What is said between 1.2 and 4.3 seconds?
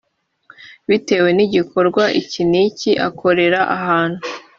nigikorwa iki n iki akorera ahantu